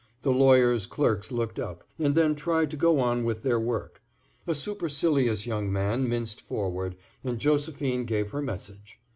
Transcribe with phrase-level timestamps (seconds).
[0.23, 4.01] The lawyers' clerks looked up, and then tried to go on with their work.
[4.47, 8.99] A supercilious young man minced forward, and Josephine gave her message.